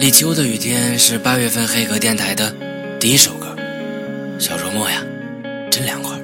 [0.00, 2.50] 立秋的雨天是八月份黑格电台的
[2.98, 3.54] 第一首歌，
[4.40, 5.04] 《小周末》呀，
[5.70, 6.16] 真凉快。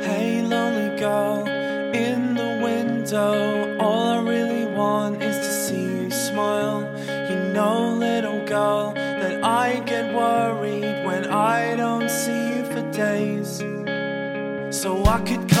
[0.00, 1.44] Hey lonely girl,
[1.92, 6.88] in the window, all I really want is to see you smile.
[7.28, 13.60] You know, little girl, that I get worried when I don't see you for days.
[14.70, 15.59] So I could.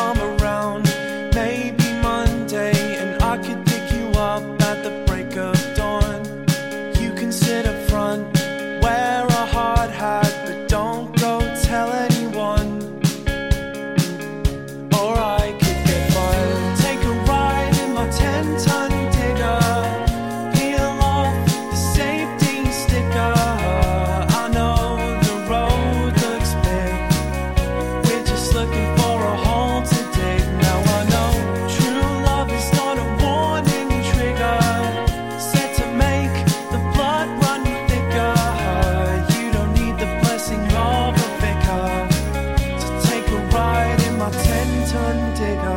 [44.90, 45.70] 선택하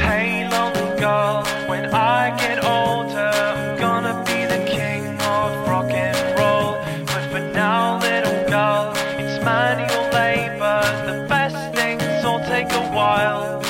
[0.00, 6.16] Hey lonely girl when I get older I'm gonna be the king of rock and
[6.38, 6.80] roll.
[7.04, 10.80] But for now little girl it's manual labor.
[11.04, 13.61] The best things all take a while.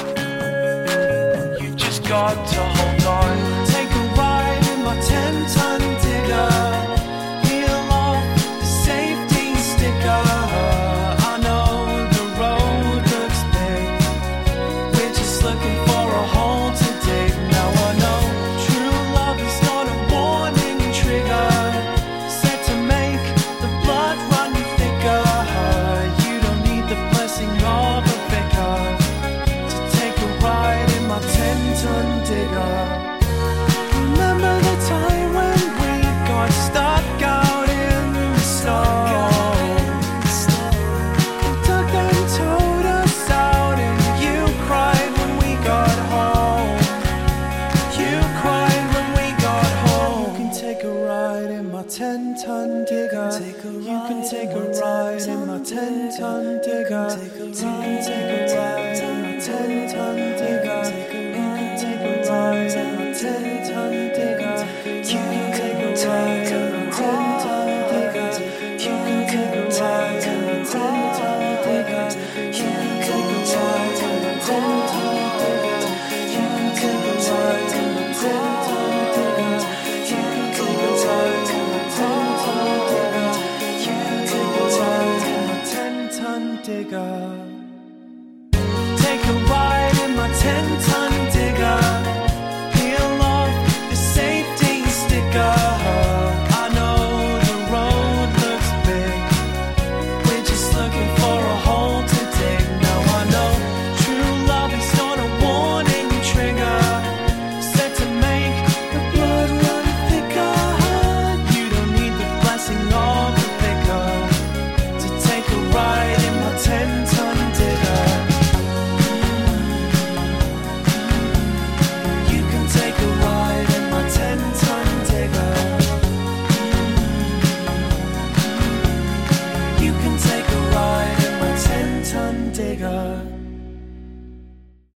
[55.03, 57.09] ride in my 10 ton digger.
[57.55, 58.82] Time, take a ride.